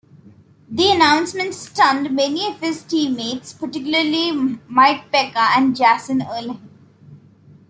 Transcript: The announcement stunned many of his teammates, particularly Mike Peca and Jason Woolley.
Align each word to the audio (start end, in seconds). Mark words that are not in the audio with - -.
The 0.67 0.91
announcement 0.93 1.53
stunned 1.53 2.09
many 2.15 2.47
of 2.47 2.59
his 2.59 2.81
teammates, 2.81 3.53
particularly 3.53 4.31
Mike 4.67 5.11
Peca 5.11 5.55
and 5.55 5.75
Jason 5.75 6.23
Woolley. 6.27 6.59